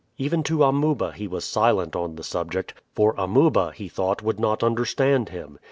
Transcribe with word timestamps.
Even 0.17 0.41
to 0.41 0.63
Amuba 0.63 1.11
he 1.11 1.27
was 1.27 1.45
silent 1.45 1.95
on 1.95 2.15
the 2.15 2.23
subject, 2.23 2.73
for 2.95 3.13
Amuba 3.19 3.71
he 3.75 3.87
thought 3.87 4.23
would 4.23 4.39
not 4.39 4.63
understand 4.63 5.29
him. 5.29 5.59